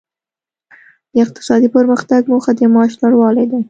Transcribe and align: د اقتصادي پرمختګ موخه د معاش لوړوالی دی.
د 1.13 1.15
اقتصادي 1.25 1.69
پرمختګ 1.75 2.21
موخه 2.31 2.51
د 2.57 2.59
معاش 2.73 2.91
لوړوالی 3.01 3.45
دی. 3.51 3.59